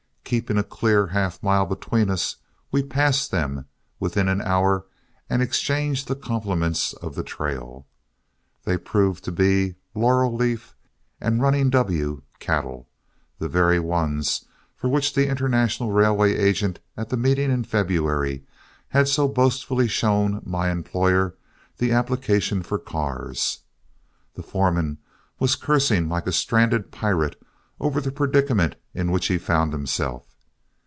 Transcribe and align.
Keeping 0.23 0.57
a 0.57 0.63
clear 0.63 1.07
half 1.07 1.43
mile 1.43 1.65
between 1.65 2.09
us, 2.09 2.37
we 2.71 2.83
passed 2.83 3.31
them 3.31 3.65
within 3.99 4.29
an 4.29 4.41
hour 4.41 4.85
and 5.29 5.41
exchanged 5.41 6.07
the 6.07 6.15
compliments 6.15 6.93
of 6.93 7.15
the 7.15 7.23
trail. 7.23 7.85
They 8.63 8.77
proved 8.77 9.25
to 9.25 9.31
be 9.33 9.75
"Laurel 9.93 10.33
Leaf" 10.33 10.73
and 11.19 11.41
"Running 11.41 11.69
W" 11.71 12.21
cattle, 12.39 12.87
the 13.39 13.49
very 13.49 13.77
ones 13.77 14.45
for 14.73 14.87
which 14.87 15.13
the 15.15 15.27
International 15.27 15.91
Railway 15.91 16.33
agent 16.33 16.79
at 16.95 17.09
the 17.09 17.17
meeting 17.17 17.51
in 17.51 17.65
February 17.65 18.45
had 18.87 19.09
so 19.09 19.27
boastfully 19.27 19.89
shown 19.89 20.41
my 20.45 20.71
employer 20.71 21.35
the 21.77 21.91
application 21.91 22.63
for 22.63 22.79
cars. 22.79 23.63
The 24.35 24.43
foreman 24.43 24.99
was 25.39 25.57
cursing 25.57 26.07
like 26.07 26.25
a 26.25 26.31
stranded 26.31 26.89
pirate 26.89 27.35
over 27.81 27.99
the 27.99 28.11
predicament 28.11 28.75
in 28.93 29.09
which 29.09 29.25
he 29.25 29.39
found 29.39 29.73
himself. 29.73 30.27